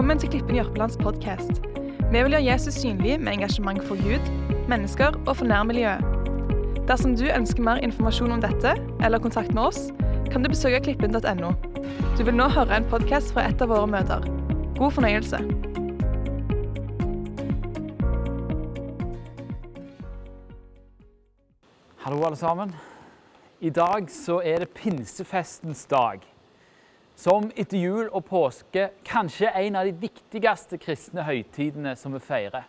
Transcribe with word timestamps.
Velkommen 0.00 0.18
til 0.18 0.30
Klippen 0.32 0.56
Jørpelands 0.56 0.94
podkast. 0.96 1.58
Vi 2.08 2.20
vil 2.24 2.32
gjøre 2.32 2.44
Jesus 2.46 2.78
synlig 2.80 3.18
med 3.20 3.34
engasjement 3.34 3.82
for 3.84 4.00
Gud, 4.00 4.30
mennesker 4.68 5.18
og 5.26 5.34
for 5.36 5.44
nærmiljøet. 5.44 6.00
Dersom 6.88 7.12
du 7.20 7.26
ønsker 7.28 7.60
mer 7.60 7.82
informasjon 7.84 8.32
om 8.32 8.40
dette, 8.40 8.72
eller 9.04 9.20
kontakt 9.20 9.52
med 9.52 9.62
oss, 9.62 9.90
kan 10.32 10.40
du 10.40 10.48
besøke 10.48 10.80
klippen.no. 10.86 11.52
Du 12.16 12.24
vil 12.24 12.32
nå 12.32 12.48
høre 12.48 12.80
en 12.80 12.88
podkast 12.88 13.34
fra 13.36 13.44
et 13.50 13.60
av 13.60 13.68
våre 13.68 13.92
møter. 13.92 14.24
God 14.80 14.96
fornøyelse. 14.96 15.44
Hallo, 22.06 22.24
alle 22.24 22.40
sammen. 22.40 22.72
I 23.60 23.68
dag 23.68 24.08
så 24.08 24.40
er 24.40 24.64
det 24.64 24.72
pinsefestens 24.80 25.84
dag. 25.92 26.24
Som 27.20 27.50
etter 27.52 27.76
jul 27.76 28.06
og 28.08 28.24
påske 28.24 28.86
kanskje 29.04 29.50
er 29.50 29.66
en 29.66 29.74
av 29.76 29.84
de 29.84 29.92
viktigste 29.92 30.78
kristne 30.80 31.26
høytidene 31.26 31.92
som 32.00 32.14
vi 32.16 32.20
feirer. 32.24 32.64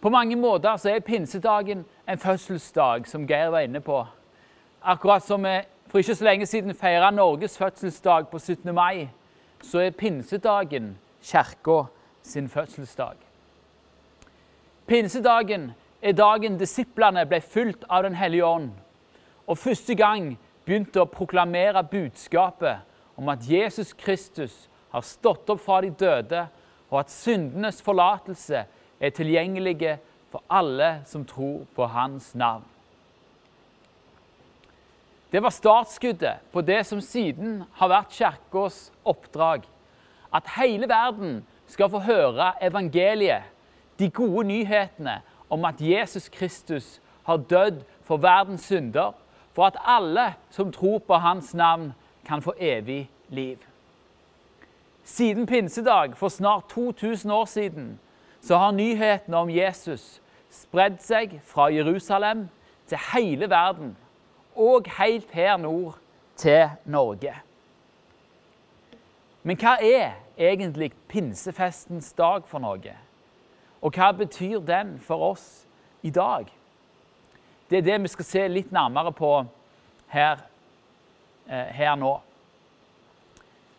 På 0.00 0.12
mange 0.12 0.36
måter 0.36 0.76
så 0.76 0.90
er 0.92 1.00
pinsedagen 1.00 1.86
en 2.04 2.20
fødselsdag, 2.20 3.08
som 3.08 3.24
Geir 3.24 3.48
var 3.54 3.64
inne 3.64 3.80
på. 3.80 4.02
Akkurat 4.84 5.24
som 5.24 5.48
vi 5.48 5.62
for 5.88 6.02
ikke 6.02 6.18
så 6.20 6.28
lenge 6.28 6.46
siden 6.46 6.76
feira 6.76 7.10
Norges 7.10 7.56
fødselsdag 7.58 8.28
på 8.28 8.38
17. 8.38 8.74
mai, 8.74 9.08
så 9.62 9.80
er 9.80 9.96
pinsedagen 9.96 10.98
kirka 11.22 11.86
sin 12.22 12.48
fødselsdag. 12.48 13.16
Pinsedagen 14.86 15.70
er 16.02 16.12
dagen 16.12 16.58
disiplene 16.60 17.24
ble 17.24 17.40
fulgt 17.40 17.88
av 17.88 18.02
Den 18.02 18.20
hellige 18.20 18.44
ånd, 18.44 18.72
og 19.46 19.58
første 19.58 19.94
gang 19.94 20.34
begynte 20.66 21.00
å 21.00 21.08
proklamere 21.08 21.88
budskapet 21.88 22.84
om 23.16 23.28
at 23.28 23.44
Jesus 23.48 23.92
Kristus 23.92 24.68
har 24.92 25.04
stått 25.06 25.50
opp 25.50 25.62
fra 25.62 25.80
de 25.82 25.90
døde, 25.90 26.46
og 26.90 27.00
at 27.00 27.10
syndenes 27.10 27.80
forlatelse 27.82 28.64
er 29.00 29.14
tilgjengelige 29.14 29.98
for 30.30 30.42
alle 30.50 31.00
som 31.06 31.24
tror 31.26 31.64
på 31.74 31.86
hans 31.90 32.34
navn. 32.34 32.64
Det 35.34 35.42
var 35.42 35.50
startskuddet 35.50 36.44
på 36.52 36.62
det 36.62 36.84
som 36.86 37.00
siden 37.02 37.64
har 37.74 37.90
vært 37.90 38.14
Kirkas 38.14 38.92
oppdrag. 39.02 39.64
At 40.30 40.46
hele 40.54 40.86
verden 40.86 41.40
skal 41.66 41.90
få 41.90 41.98
høre 42.06 42.52
evangeliet, 42.62 43.42
de 43.98 44.10
gode 44.10 44.46
nyhetene 44.46 45.20
om 45.50 45.64
at 45.66 45.80
Jesus 45.82 46.28
Kristus 46.28 47.00
har 47.26 47.42
dødd 47.50 47.82
for 48.06 48.22
verdens 48.22 48.66
synder, 48.70 49.12
for 49.54 49.66
at 49.66 49.78
alle 49.86 50.32
som 50.50 50.72
tror 50.72 50.98
på 50.98 51.18
hans 51.18 51.54
navn, 51.54 51.92
kan 52.26 52.42
få 52.42 52.54
evig 52.58 53.10
liv. 53.28 53.58
Siden 55.04 55.46
pinsedag 55.46 56.16
for 56.16 56.28
snart 56.28 56.68
2000 56.68 57.32
år 57.32 57.44
siden 57.44 58.00
så 58.40 58.56
har 58.56 58.70
nyhetene 58.72 59.36
om 59.36 59.50
Jesus 59.50 60.20
spredd 60.50 61.00
seg 61.02 61.40
fra 61.44 61.68
Jerusalem 61.72 62.48
til 62.88 62.98
hele 63.12 63.50
verden, 63.50 63.96
og 64.56 64.86
helt 64.98 65.30
her 65.30 65.56
nord 65.56 65.98
til 66.36 66.68
Norge. 66.84 67.34
Men 69.42 69.58
hva 69.60 69.76
er 69.82 70.14
egentlig 70.38 70.92
pinsefestens 71.08 72.12
dag 72.12 72.46
for 72.48 72.62
noe? 72.62 72.94
Og 73.84 73.92
hva 73.92 74.12
betyr 74.16 74.62
den 74.64 74.96
for 75.00 75.30
oss 75.32 75.66
i 76.02 76.10
dag? 76.10 76.48
Det 77.70 77.78
er 77.78 77.88
det 77.88 78.00
vi 78.02 78.12
skal 78.12 78.28
se 78.28 78.48
litt 78.48 78.72
nærmere 78.72 79.12
på 79.12 79.32
her, 80.12 80.40
her 81.48 81.94
nå. 82.00 82.16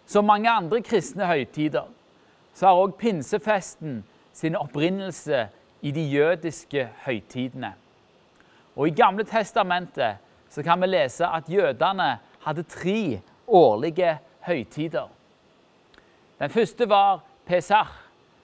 Som 0.05 0.27
mange 0.29 0.49
andre 0.51 0.81
kristne 0.85 1.25
høytider 1.25 1.87
så 2.55 2.69
har 2.69 2.79
òg 2.79 2.93
pinsefesten 2.99 4.03
sin 4.35 4.55
opprinnelse 4.55 5.47
i 5.81 5.91
de 5.91 6.03
jødiske 6.11 6.89
høytidene. 7.05 7.73
Og 8.75 8.87
I 8.87 8.95
Gamle 8.95 9.23
testamentet 9.27 10.21
så 10.49 10.63
kan 10.63 10.81
vi 10.81 10.87
lese 10.87 11.27
at 11.27 11.49
jødene 11.49 12.17
hadde 12.45 12.63
tre 12.63 13.21
årlige 13.47 14.17
høytider. 14.39 15.09
Den 16.39 16.49
første 16.49 16.89
var 16.89 17.23
Pesach, 17.45 17.91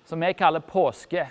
som 0.05 0.21
vi 0.21 0.33
kaller 0.33 0.59
påske, 0.59 1.27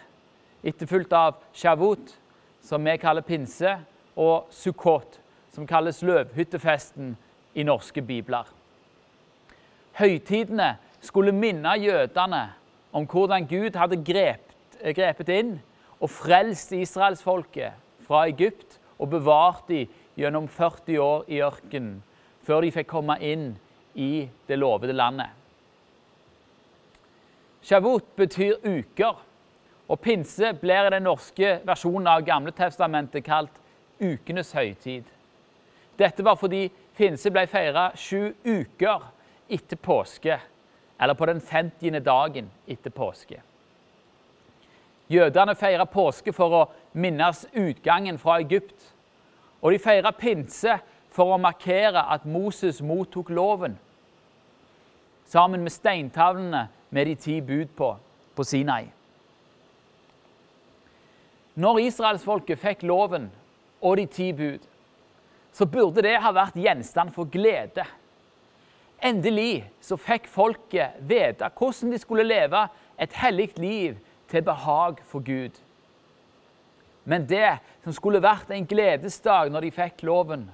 etterfulgt 0.65 1.13
av 1.13 1.35
Shavut, 1.53 2.17
som 2.63 2.85
vi 2.85 2.97
kaller 2.97 3.25
pinse, 3.25 3.79
og 4.17 4.49
Sukkot, 4.51 5.21
som 5.55 5.67
kalles 5.67 6.03
løvhyttefesten 6.03 7.17
i 7.55 7.65
norske 7.67 8.03
bibler. 8.03 8.49
Høytidene 9.99 10.75
skulle 11.01 11.33
minne 11.33 11.75
jødene 11.81 12.45
om 12.93 13.07
hvordan 13.07 13.47
Gud 13.49 13.77
hadde 13.77 14.01
grepet, 14.05 14.55
grepet 14.97 15.33
inn 15.35 15.57
og 16.01 16.11
frelst 16.11 16.73
israelsfolket 16.73 18.07
fra 18.07 18.25
Egypt 18.31 18.79
og 18.99 19.11
bevart 19.13 19.69
dem 19.69 19.91
gjennom 20.19 20.49
40 20.49 21.01
år 21.01 21.29
i 21.29 21.41
ørkenen, 21.45 22.01
før 22.45 22.65
de 22.65 22.73
fikk 22.75 22.89
komme 22.91 23.17
inn 23.25 23.53
i 23.95 24.29
det 24.49 24.59
lovede 24.59 24.97
landet. 24.97 25.31
Shavut 27.63 28.07
betyr 28.17 28.57
uker, 28.65 29.17
og 29.91 30.01
pinse 30.01 30.53
blir 30.61 30.87
i 30.87 30.93
den 30.95 31.05
norske 31.05 31.59
versjonen 31.67 32.09
av 32.09 32.25
Gamle 32.25 32.53
testamentet 32.57 33.25
kalt 33.27 33.57
ukenes 34.01 34.53
høytid. 34.57 35.05
Dette 35.99 36.25
var 36.25 36.39
fordi 36.41 36.69
pinse 36.97 37.31
ble 37.33 37.47
feira 37.51 37.91
sju 37.97 38.33
uker 38.45 39.05
etter 39.51 39.77
påske, 39.77 40.41
eller 41.01 41.15
på 41.15 41.27
den 41.27 41.41
50. 41.41 42.01
dagen 42.05 42.51
etter 42.67 42.91
påske. 42.91 43.41
Jødene 45.11 45.57
feira 45.59 45.87
påske 45.91 46.33
for 46.33 46.55
å 46.55 46.67
minnes 46.93 47.43
utgangen 47.53 48.19
fra 48.19 48.39
Egypt. 48.45 48.93
Og 49.61 49.75
de 49.75 49.81
feira 49.83 50.13
pinse 50.15 50.77
for 51.11 51.35
å 51.35 51.41
markere 51.41 52.05
at 52.15 52.25
Moses 52.25 52.79
mottok 52.81 53.33
loven, 53.35 53.75
sammen 55.27 55.63
med 55.67 55.75
steintavlene 55.75 56.69
med 56.91 57.07
de 57.07 57.17
ti 57.19 57.41
bud 57.43 57.75
på, 57.77 57.91
på 58.35 58.47
Sinai. 58.47 58.87
Når 61.61 61.83
israelsfolket 61.89 62.63
fikk 62.63 62.87
loven 62.87 63.29
og 63.83 63.99
de 63.99 64.07
ti 64.07 64.31
bud, 64.33 64.63
så 65.53 65.67
burde 65.67 66.03
det 66.05 66.19
ha 66.23 66.33
vært 66.35 66.59
gjenstand 66.59 67.13
for 67.15 67.29
glede. 67.31 67.85
Endelig 69.03 69.65
så 69.81 69.97
fikk 69.97 70.29
folket 70.29 71.01
vite 71.09 71.49
hvordan 71.57 71.95
de 71.95 71.99
skulle 72.01 72.27
leve 72.27 72.67
et 73.01 73.13
hellig 73.17 73.51
liv 73.59 73.99
til 74.31 74.45
behag 74.45 75.01
for 75.09 75.25
Gud. 75.25 75.57
Men 77.05 77.25
det 77.27 77.59
som 77.83 77.95
skulle 77.97 78.23
vært 78.23 78.53
en 78.53 78.67
gledesdag 78.69 79.51
når 79.51 79.67
de 79.67 79.75
fikk 79.75 80.05
loven, 80.07 80.45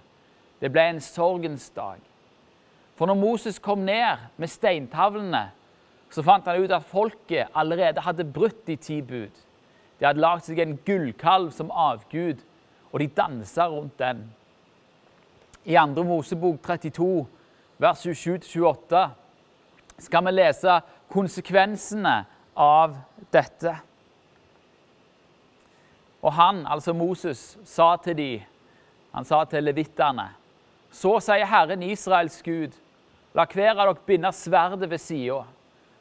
det 0.63 0.71
ble 0.73 0.85
en 0.89 1.03
sorgens 1.03 1.69
dag. 1.75 1.99
For 2.97 3.11
når 3.11 3.19
Moses 3.21 3.59
kom 3.61 3.83
ned 3.85 4.23
med 4.41 4.49
steintavlene, 4.49 5.51
så 6.09 6.23
fant 6.25 6.47
han 6.49 6.63
ut 6.63 6.73
at 6.73 6.87
folket 6.87 7.51
allerede 7.55 8.01
hadde 8.01 8.25
brutt 8.25 8.63
de 8.69 8.79
ti 8.81 9.03
bud. 9.05 9.35
De 9.99 10.07
hadde 10.07 10.23
lagd 10.23 10.47
seg 10.47 10.63
en 10.63 10.79
gullkalv 10.87 11.51
som 11.53 11.73
avgud, 11.73 12.41
og 12.93 13.03
de 13.03 13.11
dansa 13.13 13.67
rundt 13.69 13.99
den. 14.01 14.23
I 15.67 15.75
2. 15.75 16.05
Mosebok 16.07 16.63
32 16.63 17.27
vers 17.77 18.07
27-28, 18.07 19.09
skal 19.99 20.25
vi 20.25 20.33
lese 20.33 20.77
konsekvensene 21.13 22.15
av 22.55 22.95
dette. 23.35 23.73
Og 26.23 26.33
han, 26.39 26.63
altså 26.71 26.95
Moses, 26.97 27.43
sa 27.67 27.97
til 28.03 28.17
de, 28.19 28.31
han 29.13 29.27
sa 29.27 29.43
til 29.51 29.67
levittene, 29.67 30.31
så 30.95 31.17
sier 31.21 31.51
Herren 31.51 31.83
Israels 31.83 32.39
Gud, 32.47 32.73
la 33.37 33.45
hver 33.51 33.75
av 33.75 33.91
dere 33.91 34.07
binde 34.07 34.33
sverdet 34.33 34.89
ved 34.89 35.03
sida. 35.03 35.43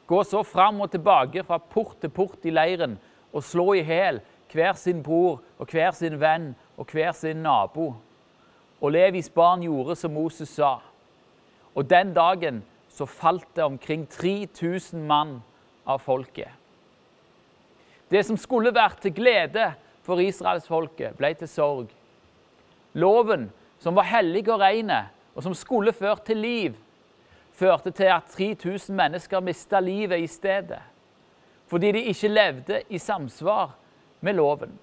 Gå 0.06 0.22
så 0.24 0.40
fram 0.46 0.78
og 0.80 0.92
tilbake 0.94 1.42
fra 1.44 1.58
port 1.58 1.98
til 2.00 2.14
port 2.14 2.46
i 2.46 2.54
leiren 2.54 2.94
og 3.34 3.44
slå 3.44 3.72
i 3.74 3.84
hæl 3.84 4.22
hver 4.52 4.78
sin 4.78 5.02
bror 5.02 5.42
og 5.58 5.72
hver 5.74 5.90
sin 5.92 6.20
venn 6.22 6.52
og 6.78 6.86
hver 6.94 7.10
sin 7.12 7.42
nabo. 7.42 7.96
Og 8.80 8.92
Levis 8.92 9.28
barn 9.32 9.62
gjorde 9.64 9.96
som 9.96 10.12
Moses 10.12 10.48
sa. 10.48 10.78
Og 11.74 11.90
den 11.90 12.14
dagen 12.16 12.62
så 12.88 13.06
falt 13.06 13.48
det 13.56 13.64
omkring 13.64 14.06
3000 14.08 15.06
mann 15.06 15.42
av 15.86 15.98
folket. 15.98 16.48
Det 18.10 18.22
som 18.24 18.38
skulle 18.38 18.74
vært 18.74 19.00
til 19.02 19.14
glede 19.16 19.72
for 20.06 20.22
israelsfolket, 20.22 21.16
ble 21.18 21.32
til 21.34 21.50
sorg. 21.50 21.90
Loven, 22.94 23.50
som 23.82 23.96
var 23.98 24.08
hellig 24.08 24.46
og 24.48 24.60
ren, 24.62 24.92
og 25.34 25.42
som 25.44 25.54
skulle 25.54 25.92
ført 25.92 26.24
til 26.24 26.40
liv, 26.40 26.76
førte 27.52 27.90
til 27.90 28.12
at 28.12 28.30
3000 28.32 28.96
mennesker 28.96 29.40
mista 29.44 29.80
livet 29.80 30.22
i 30.22 30.30
stedet. 30.30 30.80
Fordi 31.66 31.92
de 31.92 32.08
ikke 32.12 32.28
levde 32.28 32.82
i 32.88 32.98
samsvar 32.98 33.74
med 34.20 34.38
loven. 34.38 34.78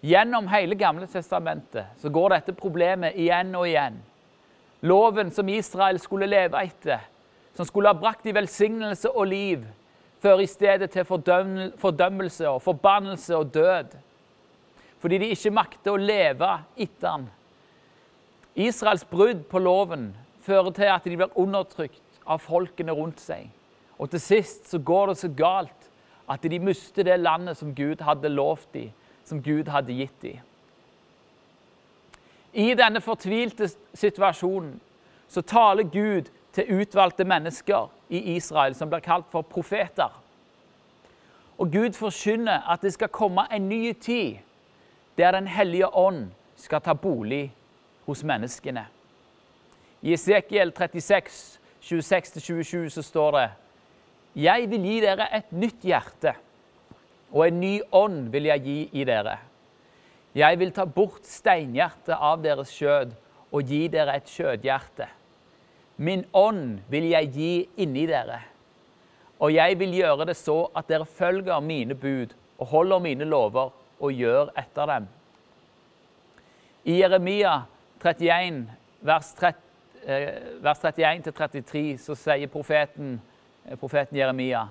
Gjennom 0.00 0.48
hele 0.48 0.74
Gamle 0.74 1.06
testamentet 1.06 1.98
så 2.00 2.08
går 2.08 2.32
dette 2.34 2.56
problemet 2.56 3.18
igjen 3.20 3.52
og 3.56 3.66
igjen. 3.68 3.98
Loven 4.80 5.28
som 5.34 5.48
Israel 5.52 5.98
skulle 6.00 6.28
leve 6.30 6.62
etter, 6.64 7.02
som 7.52 7.68
skulle 7.68 7.90
ha 7.90 7.98
brakt 7.98 8.24
i 8.24 8.32
velsignelse 8.32 9.10
og 9.12 9.28
liv, 9.28 9.66
fører 10.20 10.44
i 10.44 10.48
stedet 10.48 10.88
til 10.92 11.04
fordømmelse 11.04 12.48
og 12.48 12.62
forbannelse 12.64 13.36
og 13.36 13.52
død. 13.54 13.92
Fordi 15.00 15.18
de 15.20 15.30
ikke 15.34 15.52
makter 15.52 15.92
å 15.92 16.00
leve 16.00 16.48
etter 16.76 17.06
den. 17.08 17.28
Israels 18.60 19.04
brudd 19.08 19.44
på 19.48 19.60
loven 19.62 20.10
fører 20.44 20.72
til 20.76 20.90
at 20.92 21.04
de 21.04 21.16
blir 21.16 21.38
undertrykt 21.38 22.20
av 22.26 22.40
folkene 22.44 22.96
rundt 22.96 23.20
seg. 23.20 23.48
Og 24.00 24.10
til 24.12 24.22
sist 24.22 24.68
så 24.72 24.80
går 24.80 25.12
det 25.12 25.20
så 25.20 25.30
galt 25.36 25.88
at 26.30 26.44
de 26.44 26.60
mister 26.62 27.04
det 27.04 27.20
landet 27.20 27.58
som 27.58 27.74
Gud 27.76 28.00
hadde 28.04 28.32
lovt 28.32 28.68
dem, 28.72 28.92
som 29.30 29.42
Gud 29.42 29.70
hadde 29.70 29.94
gitt 29.94 30.22
dem. 30.22 30.40
I 32.52 32.74
denne 32.74 33.00
fortvilte 33.00 33.68
situasjonen 33.94 34.74
så 35.30 35.42
taler 35.46 35.86
Gud 35.86 36.32
til 36.52 36.80
utvalgte 36.80 37.24
mennesker 37.24 37.86
i 38.10 38.34
Israel 38.34 38.74
som 38.74 38.90
blir 38.90 39.04
kalt 39.04 39.28
for 39.30 39.46
profeter. 39.46 40.10
Og 41.60 41.70
Gud 41.70 41.94
forkynner 41.94 42.66
at 42.72 42.82
det 42.82 42.94
skal 42.96 43.12
komme 43.14 43.46
en 43.54 43.68
ny 43.68 43.92
tid 43.92 44.40
der 45.18 45.32
Den 45.32 45.46
hellige 45.46 45.94
ånd 45.94 46.30
skal 46.56 46.80
ta 46.80 46.94
bolig 46.94 47.52
hos 48.06 48.24
menneskene. 48.24 48.86
I 50.02 50.12
Esekiel 50.12 50.72
36, 50.72 51.60
26-27 51.82 52.88
så 52.88 53.02
står 53.02 53.30
det 53.36 53.48
Jeg 54.34 54.70
vil 54.70 54.86
gi 54.86 55.00
dere 55.00 55.28
et 55.36 55.52
nytt 55.52 55.84
hjerte, 55.84 56.34
og 57.30 57.46
en 57.46 57.60
ny 57.62 57.76
ånd 57.94 58.28
vil 58.32 58.48
jeg 58.50 58.64
gi 58.64 58.78
i 59.00 59.04
dere. 59.06 59.36
Jeg 60.34 60.58
vil 60.60 60.72
ta 60.74 60.84
bort 60.86 61.26
steinhjertet 61.26 62.14
av 62.14 62.42
deres 62.42 62.70
skjød 62.74 63.14
og 63.50 63.62
gi 63.66 63.88
dere 63.90 64.16
et 64.18 64.30
skjødhjerte. 64.30 65.08
Min 66.00 66.24
ånd 66.32 66.80
vil 66.90 67.10
jeg 67.10 67.30
gi 67.34 67.68
inni 67.82 68.06
dere, 68.08 68.40
og 69.40 69.52
jeg 69.52 69.78
vil 69.80 69.94
gjøre 69.98 70.24
det 70.30 70.36
så 70.38 70.70
at 70.76 70.88
dere 70.88 71.06
følger 71.06 71.60
mine 71.60 71.94
bud 71.98 72.28
og 72.60 72.66
holder 72.72 72.98
mine 73.04 73.24
lover 73.28 73.70
og 74.00 74.12
gjør 74.12 74.50
etter 74.58 74.86
dem. 74.88 75.08
I 76.84 77.00
Jeremia 77.02 77.62
31, 78.00 78.70
vers, 79.04 79.34
31-33, 79.36 81.76
eh, 81.76 81.98
så 82.00 82.14
sier 82.16 82.48
profeten, 82.48 83.20
eh, 83.66 83.76
profeten 83.76 84.16
Jeremia 84.16 84.68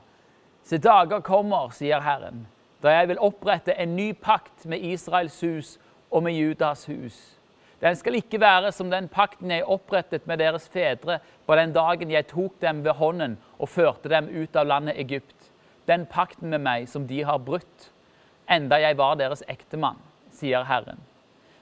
Se, 0.69 0.77
dager 0.77 1.23
kommer, 1.25 1.71
sier 1.73 2.03
Herren, 2.05 2.43
da 2.83 2.91
jeg 2.93 3.07
vil 3.09 3.21
opprette 3.25 3.73
en 3.73 3.95
ny 3.97 4.11
pakt 4.13 4.67
med 4.69 4.83
Israels 4.85 5.39
hus 5.41 5.71
og 6.13 6.21
med 6.27 6.35
Judas 6.37 6.83
hus. 6.85 7.15
Den 7.81 7.95
skal 7.97 8.19
ikke 8.19 8.37
være 8.43 8.69
som 8.75 8.91
den 8.91 9.07
pakten 9.09 9.49
jeg 9.49 9.65
opprettet 9.65 10.27
med 10.29 10.37
deres 10.43 10.67
fedre 10.69 11.15
på 11.47 11.57
den 11.57 11.73
dagen 11.73 12.13
jeg 12.13 12.27
tok 12.29 12.59
dem 12.61 12.83
ved 12.85 12.99
hånden 12.99 13.39
og 13.57 13.71
førte 13.71 14.11
dem 14.13 14.27
ut 14.29 14.59
av 14.61 14.69
landet 14.69 14.99
Egypt. 15.01 15.49
Den 15.89 16.05
pakten 16.05 16.53
med 16.53 16.61
meg 16.61 16.85
som 16.91 17.07
de 17.09 17.23
har 17.25 17.41
brutt, 17.41 17.89
enda 18.45 18.77
jeg 18.77 18.99
var 19.01 19.17
deres 19.17 19.41
ektemann, 19.49 19.97
sier 20.29 20.69
Herren. 20.69 21.01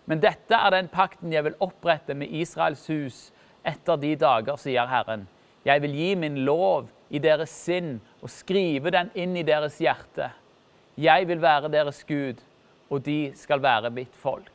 Men 0.03 0.19
dette 0.19 0.51
er 0.60 0.75
den 0.75 0.92
pakten 0.92 1.31
jeg 1.31 1.48
vil 1.48 1.56
opprette 1.63 2.12
med 2.12 2.27
Israels 2.27 2.83
hus 2.92 3.30
etter 3.63 3.95
de 4.03 4.18
dager, 4.19 4.60
sier 4.60 4.92
Herren. 4.92 5.30
Jeg 5.63 5.80
vil 5.86 5.95
gi 5.95 6.12
min 6.19 6.44
lov 6.44 6.92
i 7.07 7.24
deres 7.24 7.56
sinn 7.56 8.01
og 8.21 8.31
skrive 8.33 8.91
den 8.93 9.11
inn 9.15 9.35
i 9.37 9.45
deres 9.45 9.77
hjerte. 9.81 10.31
Jeg 10.97 11.27
vil 11.29 11.41
være 11.41 11.69
deres 11.71 12.03
Gud, 12.07 12.39
og 12.89 13.03
de 13.05 13.31
skal 13.37 13.61
være 13.61 13.91
mitt 13.93 14.15
folk. 14.15 14.53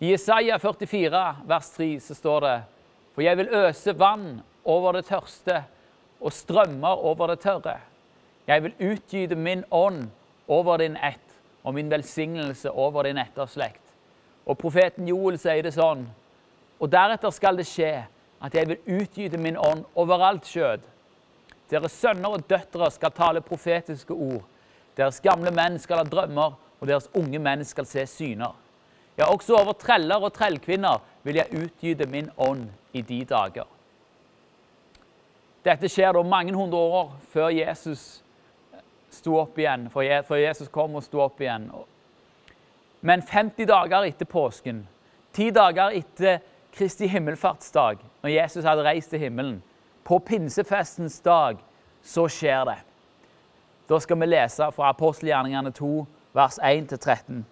I 0.00 0.12
Isaiah 0.14 0.60
44, 0.60 1.36
vers 1.44 1.70
3, 1.76 1.88
så 2.00 2.14
står 2.14 2.40
det 2.40 2.56
For 3.14 3.22
jeg 3.22 3.36
vil 3.36 3.48
øse 3.52 3.98
vann 3.98 4.40
over 4.64 4.92
det 4.96 5.04
tørste 5.10 5.64
og 6.20 6.32
strømmer 6.32 7.04
over 7.04 7.26
det 7.26 7.40
tørre. 7.40 7.80
Jeg 8.46 8.62
vil 8.62 8.74
utgyte 8.92 9.34
min 9.34 9.64
ånd 9.70 10.08
over 10.48 10.76
din 10.76 10.96
ett 10.96 11.36
og 11.64 11.74
min 11.74 11.90
velsignelse 11.90 12.70
over 12.70 13.02
din 13.02 13.18
etterslekt. 13.18 13.82
Og 14.46 14.58
profeten 14.58 15.08
Joel 15.08 15.36
sier 15.38 15.62
det 15.62 15.74
sånn. 15.76 16.06
Og 16.80 16.88
deretter 16.90 17.30
skal 17.30 17.60
det 17.60 17.68
skje 17.68 17.92
at 18.40 18.56
jeg 18.56 18.68
vil 18.70 19.00
utgyte 19.00 19.38
min 19.38 19.58
ånd 19.60 19.84
overalt 19.94 20.48
skjød. 20.48 20.80
Deres 21.70 21.94
sønner 21.94 22.34
og 22.34 22.46
døtre 22.50 22.90
skal 22.90 23.14
tale 23.14 23.42
profetiske 23.44 24.14
ord. 24.14 24.42
Deres 24.98 25.20
gamle 25.22 25.52
menn 25.54 25.78
skal 25.78 26.02
ha 26.02 26.06
drømmer, 26.08 26.56
og 26.80 26.88
deres 26.88 27.08
unge 27.16 27.38
menn 27.38 27.62
skal 27.64 27.86
se 27.86 28.06
syner. 28.10 28.56
Ja, 29.18 29.28
også 29.28 29.58
over 29.58 29.76
treller 29.76 30.22
og 30.22 30.32
trellkvinner 30.32 31.02
vil 31.22 31.38
jeg 31.38 31.62
utgyte 31.62 32.08
min 32.08 32.30
ånd 32.40 32.70
i 32.96 33.02
de 33.04 33.20
dager. 33.28 33.68
Dette 35.64 35.90
skjer 35.92 36.16
da 36.16 36.22
mange 36.24 36.54
hundre 36.56 36.78
år 36.78 37.10
før 37.32 37.50
Jesus 37.52 38.22
sto 39.12 39.36
opp 39.42 39.58
igjen, 39.60 39.90
før 39.92 40.38
Jesus 40.40 40.70
kom 40.72 40.96
og 40.96 41.04
sto 41.04 41.20
opp 41.20 41.42
igjen. 41.42 41.68
Men 43.04 43.22
50 43.22 43.68
dager 43.68 44.06
etter 44.08 44.28
påsken, 44.28 44.86
ti 45.36 45.50
dager 45.52 45.92
etter 45.98 46.40
Kristi 46.72 47.08
himmelfartsdag, 47.10 48.00
når 48.22 48.32
Jesus 48.32 48.64
hadde 48.64 48.86
reist 48.86 49.10
til 49.12 49.20
himmelen, 49.20 49.58
på 50.04 50.18
pinsefestens 50.18 51.20
dag, 51.20 51.58
så 52.02 52.28
skjer 52.28 52.64
det. 52.64 52.78
Da 53.90 53.98
skal 54.00 54.20
vi 54.20 54.28
lese 54.30 54.70
fra 54.72 54.92
apostelgjerningene 54.94 55.72
2, 55.74 55.90
vers 56.32 56.58
1-13. 56.62 57.42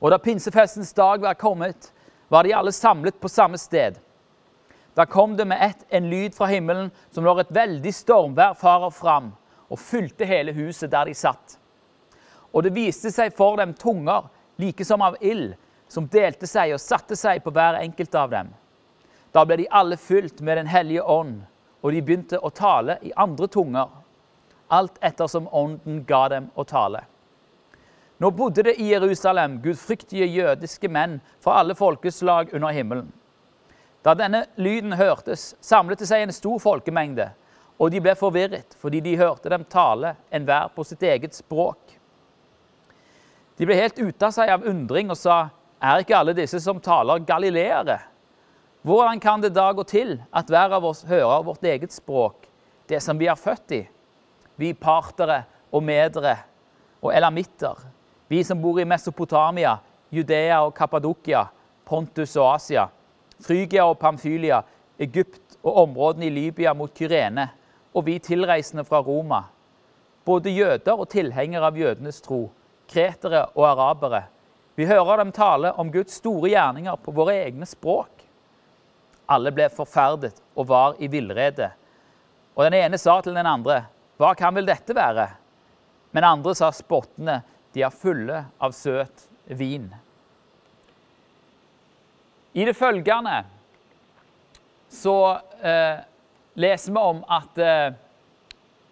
Og 0.00 0.10
da 0.10 0.18
pinsefestens 0.18 0.92
dag 0.92 1.22
var 1.22 1.38
kommet, 1.38 1.92
var 2.28 2.44
de 2.44 2.54
alle 2.54 2.72
samlet 2.72 3.20
på 3.20 3.30
samme 3.30 3.58
sted. 3.58 3.98
Da 4.94 5.06
kom 5.06 5.36
det 5.36 5.46
med 5.46 5.62
ett 5.62 5.84
en 5.88 6.10
lyd 6.10 6.34
fra 6.34 6.46
himmelen 6.50 6.90
som 7.10 7.24
når 7.24 7.44
et 7.44 7.54
veldig 7.54 7.94
stormvær 7.94 8.56
farer 8.58 8.90
fram, 8.90 9.32
og 9.68 9.78
fylte 9.78 10.26
hele 10.26 10.52
huset 10.56 10.90
der 10.90 11.06
de 11.06 11.14
satt. 11.14 11.58
Og 12.52 12.64
det 12.64 12.74
viste 12.74 13.12
seg 13.12 13.34
for 13.36 13.58
dem 13.60 13.74
tunger, 13.78 14.26
like 14.58 14.84
som 14.84 15.02
av 15.04 15.18
ild, 15.20 15.54
som 15.88 16.08
delte 16.10 16.48
seg 16.48 16.72
og 16.74 16.82
satte 16.82 17.16
seg 17.16 17.42
på 17.44 17.52
hver 17.54 17.78
enkelt 17.82 18.14
av 18.18 18.32
dem. 18.32 18.50
Da 19.32 19.44
ble 19.44 19.56
de 19.60 19.68
alle 19.70 19.96
fylt 19.96 20.40
med 20.40 20.56
Den 20.56 20.66
hellige 20.66 21.02
ånd, 21.02 21.42
og 21.82 21.92
de 21.92 22.02
begynte 22.02 22.40
å 22.40 22.50
tale 22.50 22.98
i 23.02 23.12
andre 23.16 23.46
tunger, 23.48 23.88
alt 24.68 24.98
ettersom 25.00 25.48
ånden 25.52 26.02
ga 26.08 26.28
dem 26.28 26.50
å 26.54 26.64
tale. 26.64 27.04
Nå 28.18 28.30
bodde 28.34 28.64
det 28.66 28.74
i 28.82 28.88
Jerusalem 28.90 29.60
gudfryktige 29.62 30.26
jødiske 30.26 30.88
menn 30.90 31.20
fra 31.40 31.60
alle 31.60 31.76
folkeslag 31.78 32.50
under 32.52 32.74
himmelen. 32.74 33.12
Da 34.02 34.14
denne 34.18 34.46
lyden 34.56 34.96
hørtes, 34.98 35.52
samlet 35.60 36.02
det 36.02 36.08
seg 36.10 36.24
en 36.24 36.34
stor 36.34 36.58
folkemengde, 36.62 37.28
og 37.78 37.92
de 37.94 38.00
ble 38.02 38.16
forvirret 38.18 38.74
fordi 38.82 39.00
de 39.04 39.14
hørte 39.20 39.50
dem 39.52 39.66
tale 39.70 40.16
enhver 40.34 40.72
på 40.74 40.84
sitt 40.86 41.02
eget 41.06 41.36
språk. 41.36 41.94
De 43.58 43.66
ble 43.66 43.78
helt 43.78 43.98
ute 43.98 44.26
av 44.26 44.34
seg 44.34 44.50
av 44.50 44.66
undring 44.66 45.10
og 45.14 45.18
sa, 45.18 45.48
er 45.78 46.02
ikke 46.02 46.18
alle 46.18 46.34
disse 46.34 46.58
som 46.62 46.82
taler, 46.82 47.22
galileere? 47.26 48.00
Hvordan 48.82 49.20
kan 49.20 49.42
det 49.42 49.54
da 49.56 49.72
gå 49.74 49.82
til 49.82 50.16
at 50.32 50.50
hver 50.50 50.74
av 50.76 50.84
oss 50.86 51.02
hører 51.08 51.44
vårt 51.46 51.64
eget 51.66 51.92
språk, 51.92 52.46
det 52.88 53.00
som 53.02 53.18
vi 53.18 53.26
er 53.26 53.38
født 53.38 53.74
i, 53.74 53.82
vi 54.56 54.72
partere 54.74 55.42
og 55.72 55.82
medere 55.84 56.36
og 57.02 57.12
elamitter, 57.14 57.74
vi 58.28 58.42
som 58.44 58.60
bor 58.62 58.78
i 58.80 58.86
Mesopotamia, 58.86 59.76
Judea 60.10 60.62
og 60.64 60.74
Kappadokia, 60.76 61.46
Pontus 61.84 62.36
og 62.36 62.54
Asia, 62.54 62.86
Frygia 63.40 63.84
og 63.88 63.98
Pamphylia, 63.98 64.62
Egypt 64.98 65.58
og 65.62 65.82
områdene 65.84 66.26
i 66.26 66.32
Libya 66.32 66.74
mot 66.74 66.92
Kyrene, 66.94 67.48
og 67.94 68.06
vi 68.06 68.18
tilreisende 68.22 68.84
fra 68.84 69.00
Roma. 69.02 69.42
Både 70.24 70.52
jøder 70.52 70.98
og 70.98 71.08
tilhengere 71.10 71.70
av 71.70 71.78
jødenes 71.78 72.20
tro, 72.22 72.48
kretere 72.90 73.46
og 73.54 73.66
arabere. 73.70 74.26
Vi 74.76 74.86
hører 74.86 75.22
dem 75.22 75.32
tale 75.34 75.72
om 75.80 75.90
Guds 75.92 76.20
store 76.20 76.52
gjerninger 76.52 76.98
på 77.02 77.14
våre 77.16 77.38
egne 77.46 77.66
språk. 77.66 78.17
Alle 79.28 79.52
ble 79.52 79.68
forferdet 79.72 80.40
og 80.56 80.68
var 80.70 80.96
i 80.98 81.08
villrede. 81.10 81.70
Og 82.56 82.64
den 82.64 82.78
ene 82.80 82.98
sa 82.98 83.18
til 83.22 83.36
den 83.36 83.46
andre, 83.46 83.82
hva 84.18 84.32
kan 84.34 84.56
vel 84.56 84.66
dette 84.66 84.96
være? 84.96 85.28
Men 86.16 86.26
andre 86.26 86.54
sa 86.56 86.70
spottende, 86.74 87.42
de 87.76 87.84
er 87.84 87.94
fulle 87.94 88.40
av 88.58 88.72
søt 88.74 89.28
vin. 89.44 89.90
I 92.52 92.64
det 92.64 92.74
følgende 92.74 93.42
så 94.88 95.38
eh, 95.60 96.00
leser 96.58 96.92
vi 96.92 97.02
om 97.10 97.20
at 97.28 97.60
eh, 97.60 97.90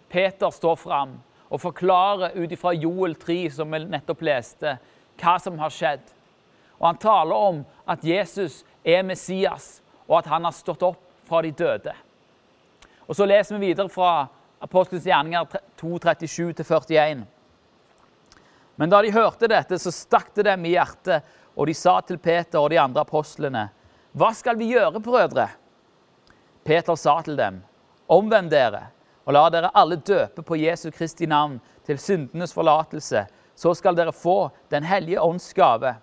Peter 0.07 0.53
står 0.53 0.77
fram 0.79 1.17
og 1.49 1.61
forklarer 1.61 2.37
ut 2.37 2.51
ifra 2.51 2.73
Joel 2.75 3.15
3, 3.19 3.39
som 3.57 3.73
vi 3.73 3.81
nettopp 3.87 4.23
leste, 4.27 4.77
hva 5.17 5.35
som 5.41 5.57
har 5.59 5.73
skjedd. 5.73 6.05
Og 6.77 6.87
Han 6.87 7.01
taler 7.01 7.35
om 7.49 7.61
at 7.89 8.03
Jesus 8.05 8.61
er 8.85 9.03
Messias, 9.03 9.81
og 10.07 10.19
at 10.19 10.29
han 10.31 10.47
har 10.47 10.55
stått 10.55 10.85
opp 10.87 10.99
fra 11.27 11.41
de 11.43 11.51
døde. 11.51 11.93
Og 13.07 13.15
Så 13.15 13.25
leser 13.25 13.57
vi 13.57 13.67
videre 13.67 13.89
fra 13.89 14.27
Apostelens 14.59 15.05
gjerninger 15.05 15.45
2.37-41. 15.79 17.23
Men 18.75 18.89
da 18.89 19.01
de 19.01 19.13
hørte 19.13 19.49
dette, 19.49 19.79
så 19.79 19.91
stakk 19.93 20.33
det 20.35 20.47
dem 20.47 20.65
i 20.65 20.73
hjertet, 20.73 21.25
og 21.57 21.67
de 21.67 21.73
sa 21.73 21.99
til 22.05 22.19
Peter 22.21 22.59
og 22.61 22.69
de 22.69 22.79
andre 22.81 23.01
apostlene, 23.01 23.69
Hva 24.17 24.31
skal 24.33 24.57
vi 24.57 24.71
gjøre, 24.73 24.99
brødre? 24.99 25.47
Peter 26.63 26.95
sa 26.95 27.21
til 27.21 27.37
dem, 27.37 27.61
omvend 28.07 28.49
dere 28.51 28.87
og 29.27 29.35
la 29.35 29.47
dere 29.51 29.73
alle 29.75 29.97
døpe 29.99 30.41
på 30.41 30.55
Jesu 30.55 30.89
Kristi 30.95 31.27
navn 31.27 31.57
til 31.85 31.99
syndenes 31.99 32.53
forlatelse, 32.55 33.25
så 33.55 33.73
skal 33.75 33.95
dere 33.97 34.13
få 34.15 34.49
Den 34.71 34.83
hellige 34.83 35.21
ånds 35.21 35.53
gave. 35.53 35.95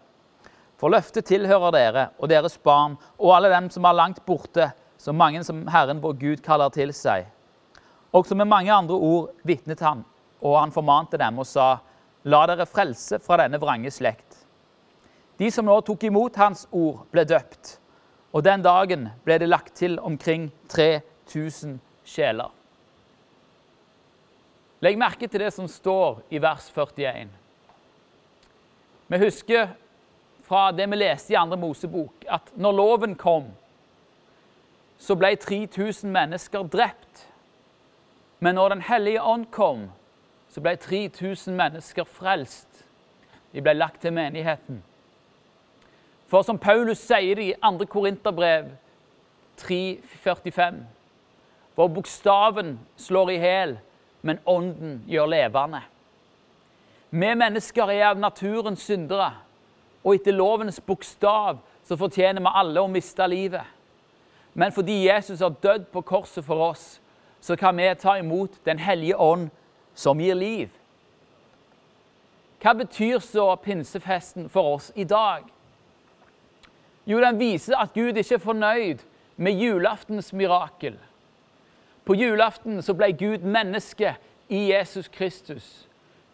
For 0.80 0.90
løftet 0.90 1.28
tilhører 1.28 1.74
dere 1.74 2.06
og 2.18 2.30
deres 2.32 2.56
barn 2.58 2.96
og 3.18 3.36
alle 3.36 3.52
dem 3.52 3.70
som 3.70 3.86
er 3.86 3.96
langt 3.96 4.24
borte, 4.26 4.72
så 4.98 5.12
mange 5.12 5.42
som 5.44 5.66
Herren 5.68 6.00
vår 6.02 6.16
Gud 6.20 6.42
kaller 6.44 6.72
til 6.74 6.92
seg. 6.96 7.28
Også 8.14 8.36
med 8.38 8.48
mange 8.50 8.72
andre 8.72 8.94
ord 8.94 9.32
vitnet 9.44 9.82
han, 9.84 10.04
og 10.40 10.58
han 10.60 10.72
formante 10.74 11.18
dem 11.20 11.38
og 11.38 11.48
sa, 11.48 11.76
La 12.24 12.46
dere 12.48 12.64
frelse 12.64 13.18
fra 13.20 13.36
denne 13.42 13.60
vrange 13.60 13.90
slekt. 13.92 14.38
De 15.36 15.50
som 15.52 15.66
nå 15.66 15.74
tok 15.84 16.06
imot 16.08 16.38
hans 16.40 16.62
ord, 16.72 17.02
ble 17.12 17.26
døpt, 17.28 17.74
og 18.32 18.46
den 18.46 18.62
dagen 18.64 19.08
ble 19.26 19.36
det 19.42 19.50
lagt 19.50 19.74
til 19.76 19.98
omkring 20.00 20.48
3000 20.72 21.76
sjeler. 22.06 22.48
Legg 24.84 24.98
merke 25.00 25.28
til 25.28 25.44
det 25.44 25.52
som 25.54 25.68
står 25.70 26.22
i 26.34 26.40
vers 26.42 26.70
41. 26.72 27.28
Vi 29.12 29.20
husker 29.20 29.74
fra 30.44 30.70
det 30.72 30.90
vi 30.90 30.96
leste 30.96 31.32
i 31.32 31.36
andre 31.40 31.56
Mosebok, 31.56 32.24
at 32.28 32.52
når 32.56 32.72
loven 32.72 33.14
kom, 33.16 33.44
så 34.98 35.16
ble 35.16 35.34
3000 35.36 36.12
mennesker 36.12 36.62
drept. 36.68 37.28
Men 38.40 38.54
når 38.54 38.68
Den 38.68 38.82
hellige 38.82 39.22
ånd 39.22 39.46
kom, 39.50 39.90
så 40.48 40.60
ble 40.60 40.76
3000 40.76 41.56
mennesker 41.56 42.04
frelst. 42.04 42.84
De 43.52 43.62
ble 43.62 43.72
lagt 43.74 44.00
til 44.00 44.12
menigheten. 44.12 44.82
For 46.26 46.42
som 46.42 46.58
Paulus 46.58 46.98
sier 46.98 47.36
det 47.36 47.44
i 47.44 47.54
2. 47.62 47.84
Korinterbrev 47.90 48.70
3,45 49.60 50.82
For 51.74 51.88
bokstaven 51.88 52.78
slår 52.96 53.30
i 53.30 53.38
hjel, 53.38 53.78
men 54.22 54.38
ånden 54.46 55.02
gjør 55.08 55.26
levende. 55.26 55.80
Vi 57.10 57.34
mennesker 57.34 57.90
er 57.90 58.08
av 58.08 58.18
naturen 58.18 58.76
syndere, 58.76 59.30
og 60.04 60.14
etter 60.14 60.36
lovens 60.36 60.80
bokstav 60.80 61.58
så 61.84 61.96
fortjener 61.96 62.42
vi 62.44 62.52
alle 62.54 62.80
å 62.80 62.90
miste 62.90 63.26
livet. 63.28 63.64
Men 64.54 64.72
fordi 64.72 65.06
Jesus 65.08 65.40
har 65.40 65.56
dødd 65.62 65.88
på 65.92 66.04
korset 66.06 66.44
for 66.44 66.70
oss, 66.70 67.00
så 67.40 67.56
kan 67.56 67.76
vi 67.76 67.94
ta 67.94 68.16
imot 68.18 68.50
Den 68.64 68.78
hellige 68.78 69.16
ånd, 69.16 69.50
som 69.94 70.20
gir 70.20 70.34
liv. 70.34 70.68
Hva 72.62 72.72
betyr 72.72 73.18
så 73.18 73.54
pinsefesten 73.56 74.48
for 74.48 74.74
oss 74.74 74.92
i 74.96 75.04
dag? 75.04 75.44
Jo, 77.06 77.20
den 77.20 77.38
viser 77.38 77.76
at 77.76 77.92
Gud 77.94 78.16
ikke 78.16 78.34
er 78.34 78.42
fornøyd 78.42 79.02
med 79.36 79.52
julaftens 79.52 80.32
mirakel. 80.32 80.96
På 82.04 82.14
julaften 82.14 82.82
så 82.82 82.94
ble 82.94 83.12
Gud 83.12 83.44
menneske 83.44 84.14
i 84.48 84.70
Jesus 84.72 85.08
Kristus. 85.08 85.88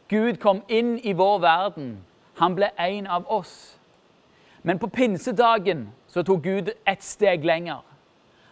Gud 0.08 0.38
kom 0.42 0.62
inn 0.68 0.96
i 1.02 1.12
vår 1.12 1.38
verden. 1.42 1.98
Han 2.40 2.54
ble 2.56 2.70
en 2.76 3.06
av 3.06 3.28
oss. 3.28 3.76
Men 4.62 4.78
på 4.78 4.88
pinsedagen 4.88 5.90
så 6.08 6.24
tok 6.24 6.42
Gud 6.44 6.70
et 6.88 7.04
steg 7.04 7.44
lenger. 7.44 7.82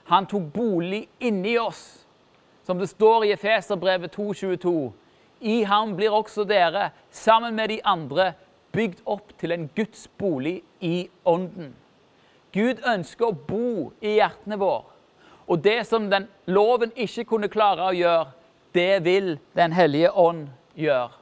Han 0.09 0.27
tok 0.29 0.51
bolig 0.53 1.07
inni 1.19 1.57
oss. 1.59 2.05
Som 2.67 2.79
det 2.79 2.91
står 2.91 3.25
i 3.25 3.33
Efeserbrevet 3.33 4.13
2,22. 4.17 4.93
I 5.41 5.63
ham 5.65 5.95
blir 5.97 6.13
også 6.13 6.45
dere, 6.45 6.91
sammen 7.11 7.57
med 7.57 7.69
de 7.73 7.79
andre, 7.85 8.33
bygd 8.73 9.01
opp 9.07 9.33
til 9.41 9.53
en 9.53 9.69
Guds 9.77 10.09
bolig 10.21 10.61
i 10.85 11.09
ånden. 11.25 11.73
Gud 12.53 12.83
ønsker 12.85 13.29
å 13.29 13.37
bo 13.49 13.93
i 14.01 14.19
hjertene 14.19 14.59
våre. 14.61 14.85
Og 15.49 15.65
det 15.65 15.81
som 15.89 16.11
den 16.13 16.29
loven 16.45 16.93
ikke 16.97 17.25
kunne 17.25 17.49
klare 17.53 17.89
å 17.89 17.97
gjøre, 17.97 18.27
det 18.77 19.05
vil 19.05 19.39
Den 19.57 19.73
hellige 19.73 20.13
ånd 20.13 20.49
gjøre. 20.77 21.18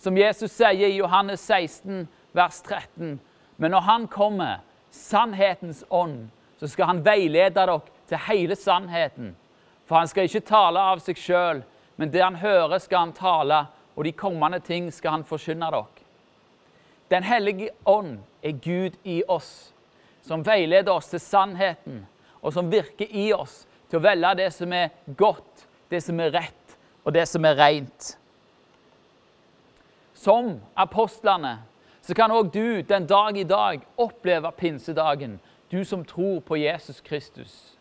Som 0.00 0.16
Jesus 0.16 0.52
sier 0.52 0.88
i 0.88 0.96
Johannes 0.96 1.40
16, 1.44 2.08
vers 2.32 2.62
13.: 2.62 3.18
Men 3.56 3.70
når 3.70 3.80
Han 3.80 4.06
kommer, 4.08 4.60
sannhetens 4.90 5.84
ånd, 5.90 6.30
så 6.58 6.68
skal 6.68 6.86
Han 6.86 7.04
veilede 7.04 7.54
dere 7.54 7.80
til 8.08 8.18
hele 8.28 8.56
sannheten. 8.56 9.36
For 9.84 9.96
Han 9.96 10.08
skal 10.08 10.24
ikke 10.24 10.40
tale 10.40 10.80
av 10.80 11.02
seg 11.04 11.18
sjøl, 11.20 11.62
men 11.96 12.12
det 12.12 12.22
Han 12.24 12.40
hører, 12.40 12.78
skal 12.78 12.98
Han 12.98 13.12
tale, 13.12 13.66
og 13.96 14.04
de 14.04 14.12
kommende 14.12 14.60
ting 14.60 14.92
skal 14.92 15.10
Han 15.10 15.24
forkynne 15.24 15.70
dere. 15.70 15.84
Den 17.10 17.22
hellige 17.22 17.70
ånd 17.84 18.18
er 18.42 18.52
Gud 18.52 18.96
i 19.04 19.22
oss 19.28 19.72
som 20.22 20.44
veileder 20.46 20.92
oss 20.92 21.10
til 21.10 21.20
sannheten, 21.20 22.06
og 22.40 22.52
som 22.52 22.70
virker 22.70 23.08
i 23.10 23.32
oss 23.32 23.64
til 23.90 23.98
å 23.98 24.04
velge 24.04 24.34
det 24.38 24.50
som 24.54 24.72
er 24.72 24.92
godt, 25.18 25.66
det 25.90 26.02
som 26.04 26.20
er 26.20 26.32
rett, 26.36 26.76
og 27.04 27.12
det 27.16 27.26
som 27.28 27.44
er 27.44 27.58
rent. 27.58 28.14
Som 30.20 30.58
apostlene 30.76 31.62
så 32.04 32.12
kan 32.14 32.32
òg 32.34 32.50
du 32.52 32.82
den 32.84 33.06
dag 33.08 33.38
i 33.40 33.44
dag 33.48 33.80
oppleve 33.96 34.50
pinsedagen, 34.52 35.38
du 35.72 35.80
som 35.84 36.02
tror 36.04 36.42
på 36.44 36.58
Jesus 36.60 36.98
Kristus. 37.00 37.78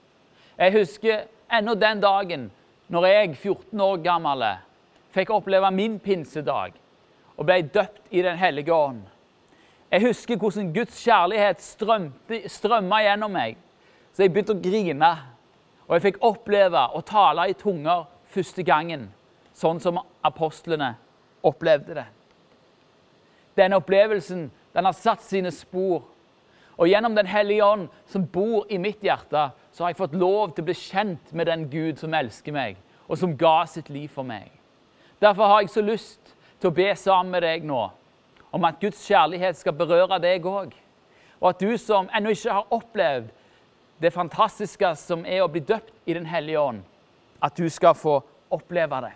Jeg 0.56 0.72
husker 0.72 1.26
ennå 1.52 1.74
den 1.76 2.00
dagen 2.00 2.46
når 2.88 3.06
jeg, 3.06 3.34
14 3.36 3.82
år 3.84 3.98
gammel, 4.06 4.46
fikk 5.12 5.34
oppleve 5.36 5.72
min 5.76 5.98
pinsedag 6.00 6.78
og 7.36 7.48
ble 7.50 7.58
døpt 7.74 8.08
i 8.12 8.22
Den 8.24 8.38
hellige 8.40 8.74
ånd. 8.74 9.02
Jeg 9.92 10.06
husker 10.06 10.40
hvordan 10.40 10.72
Guds 10.74 11.02
kjærlighet 11.04 11.60
strømte, 11.62 12.40
strømma 12.48 13.02
gjennom 13.04 13.36
meg. 13.36 13.58
Så 14.14 14.24
jeg 14.24 14.32
begynte 14.32 14.56
å 14.56 14.62
grine. 14.64 15.12
Og 15.90 15.98
jeg 15.98 16.06
fikk 16.08 16.22
oppleve 16.24 16.86
å 16.96 17.04
tale 17.04 17.50
i 17.50 17.58
tunger 17.58 18.08
første 18.32 18.64
gangen, 18.64 19.10
sånn 19.52 19.84
som 19.84 20.00
apostlene 20.24 20.94
opplevde 21.44 22.00
det. 22.00 22.08
Denne 23.58 23.80
opplevelsen 23.80 24.50
den 24.74 24.86
har 24.86 24.96
satt 24.98 25.24
sine 25.26 25.52
spor. 25.52 26.04
Og 26.78 26.88
gjennom 26.88 27.16
Den 27.16 27.28
hellige 27.28 27.66
ånd, 27.66 27.88
som 28.08 28.28
bor 28.28 28.66
i 28.70 28.78
mitt 28.78 29.02
hjerte, 29.04 29.50
så 29.72 29.84
har 29.84 29.90
jeg 29.90 30.00
fått 30.00 30.16
lov 30.16 30.54
til 30.54 30.64
å 30.64 30.70
bli 30.70 30.76
kjent 30.78 31.34
med 31.34 31.46
den 31.46 31.68
Gud 31.70 32.00
som 32.00 32.14
elsker 32.14 32.56
meg, 32.56 32.78
og 33.08 33.18
som 33.18 33.36
ga 33.38 33.66
sitt 33.68 33.90
liv 33.90 34.08
for 34.08 34.24
meg. 34.24 34.52
Derfor 35.20 35.44
har 35.44 35.62
jeg 35.62 35.74
så 35.74 35.82
lyst 35.84 36.36
til 36.60 36.70
å 36.70 36.76
be 36.76 36.88
sammen 36.96 37.34
med 37.34 37.44
deg 37.44 37.66
nå 37.68 37.90
om 38.52 38.66
at 38.66 38.80
Guds 38.82 39.02
kjærlighet 39.06 39.60
skal 39.60 39.76
berøre 39.76 40.20
deg 40.24 40.46
òg. 40.48 40.72
Og 41.40 41.50
at 41.52 41.60
du 41.60 41.76
som 41.78 42.10
ennå 42.16 42.32
ikke 42.34 42.56
har 42.56 42.74
opplevd 42.74 43.30
det 44.00 44.14
fantastiske 44.16 44.94
som 44.96 45.26
er 45.28 45.44
å 45.44 45.52
bli 45.52 45.62
døpt 45.62 45.92
i 46.08 46.14
Den 46.14 46.26
hellige 46.26 46.60
ånd, 46.60 46.84
at 47.44 47.58
du 47.58 47.70
skal 47.70 47.96
få 47.96 48.22
oppleve 48.50 49.02
det. 49.04 49.14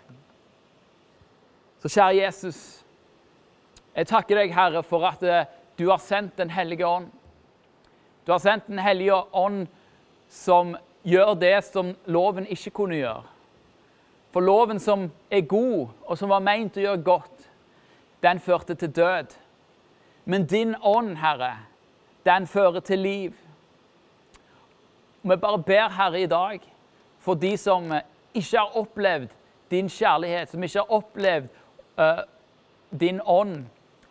Så 1.82 1.88
kjære 1.88 2.20
Jesus, 2.20 2.83
jeg 3.94 4.06
takker 4.10 4.40
deg, 4.40 4.54
Herre, 4.54 4.82
for 4.82 5.06
at 5.06 5.22
eh, 5.22 5.46
du 5.78 5.88
har 5.90 6.02
sendt 6.02 6.36
Den 6.38 6.50
hellige 6.50 6.86
ånd. 6.86 7.10
Du 8.26 8.32
har 8.32 8.38
sendt 8.42 8.66
Den 8.66 8.78
hellige 8.78 9.14
ånd 9.32 9.66
som 10.28 10.76
gjør 11.04 11.34
det 11.38 11.64
som 11.64 11.94
loven 12.06 12.46
ikke 12.46 12.70
kunne 12.70 12.98
gjøre. 12.98 13.22
For 14.34 14.42
loven 14.42 14.80
som 14.80 15.10
er 15.30 15.44
god, 15.46 15.92
og 16.02 16.18
som 16.18 16.32
var 16.32 16.42
meint 16.42 16.76
å 16.76 16.82
gjøre 16.82 17.04
godt, 17.06 17.44
den 18.24 18.40
førte 18.42 18.74
til 18.74 18.90
død. 18.90 19.36
Men 20.24 20.46
din 20.46 20.74
ånd, 20.82 21.16
Herre, 21.20 21.52
den 22.26 22.48
fører 22.50 22.80
til 22.80 22.98
liv. 22.98 23.36
Vi 25.22 25.36
bare 25.36 25.62
ber, 25.62 25.88
Herre, 25.94 26.20
i 26.20 26.26
dag 26.26 26.64
for 27.24 27.34
de 27.34 27.54
som 27.56 27.92
ikke 28.34 28.58
har 28.58 28.74
opplevd 28.76 29.30
din 29.70 29.88
kjærlighet, 29.88 30.50
som 30.50 30.62
ikke 30.62 30.82
har 30.82 30.92
opplevd 30.92 31.46
uh, 32.00 32.24
din 33.00 33.20
ånd 33.24 33.64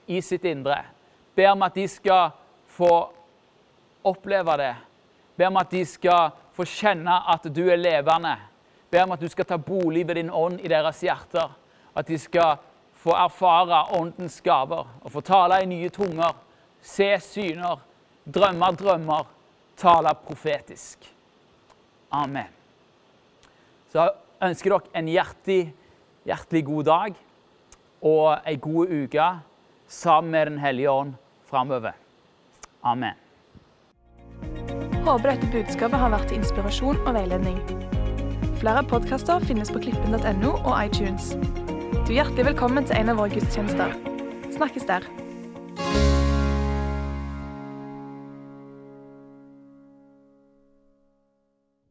i 0.06 0.22
sitt 0.22 0.46
indre. 0.46 0.80
Ber 1.36 1.52
om 1.52 1.62
at 1.66 1.76
de 1.76 1.88
skal 1.88 2.32
få 2.68 2.92
oppleve 4.04 4.58
det. 4.58 4.74
Ber 5.36 5.50
om 5.50 5.62
at 5.62 5.72
de 5.72 5.84
skal 5.88 6.34
få 6.54 6.66
kjenne 6.70 7.16
at 7.34 7.48
du 7.50 7.64
er 7.70 7.80
levende. 7.80 8.36
Ber 8.90 9.08
om 9.08 9.16
at 9.16 9.24
du 9.24 9.30
skal 9.32 9.48
ta 9.50 9.58
bolig 9.58 10.06
ved 10.08 10.20
din 10.20 10.30
ånd 10.30 10.60
i 10.62 10.70
deres 10.70 11.02
hjerter. 11.02 11.50
At 11.96 12.08
de 12.10 12.18
skal 12.20 12.60
få 13.04 13.16
erfare 13.18 13.84
Åndens 13.98 14.40
gaver 14.42 14.88
og 15.02 15.12
få 15.12 15.24
tale 15.26 15.62
i 15.64 15.70
nye 15.70 15.90
tunger, 15.92 16.36
se 16.82 17.10
syner, 17.24 17.82
drømme 18.24 18.70
drømmer, 18.80 19.26
tale 19.78 20.14
profetisk. 20.26 21.10
Amen. 22.14 22.48
Så 23.92 24.06
jeg 24.06 24.50
ønsker 24.50 24.76
dere 24.76 25.00
en 25.00 25.10
hjertelig, 25.10 25.74
hjertelig 26.26 26.64
god 26.66 26.88
dag 26.88 27.18
og 28.04 28.28
ei 28.50 28.56
god 28.62 28.94
uke 28.94 29.28
sammen 29.88 30.32
med 30.32 30.48
Den 30.48 30.58
hellige 30.58 30.92
ånd 30.92 31.14
framover. 31.50 31.94
Amen. 32.82 33.16
Håper 35.04 35.34
dette 35.34 35.50
budskapet 35.52 36.00
har 36.00 36.14
vært 36.14 36.30
til 36.32 36.40
inspirasjon 36.40 37.02
og 37.04 37.14
veiledning. 37.16 37.60
Flere 38.62 38.84
podkaster 38.88 39.44
finnes 39.44 39.72
på 39.72 39.82
klippen.no 39.84 40.54
og 40.64 40.74
iTunes. 40.80 41.34
Du 42.04 42.14
er 42.14 42.22
hjertelig 42.22 42.54
velkommen 42.54 42.88
til 42.88 43.00
en 43.00 43.12
av 43.12 43.20
våre 43.20 43.36
gudstjenester. 43.36 43.92
Snakkes 44.56 44.88
der. 44.88 45.23